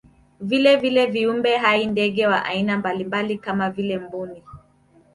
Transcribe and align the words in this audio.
Vilevile 0.39 1.05
viumbe 1.05 1.57
hai 1.57 1.85
ndege 1.87 2.27
wa 2.27 2.45
aina 2.45 2.77
mbalimbali 2.77 3.37
kama 3.37 3.69
vile 3.69 3.99
mbuni 3.99 4.43